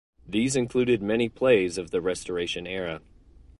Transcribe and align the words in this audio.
These 0.27 0.55
included 0.55 1.03
many 1.03 1.29
plays 1.29 1.77
of 1.77 1.91
the 1.91 2.01
Restoration 2.01 2.65
era. 2.65 3.03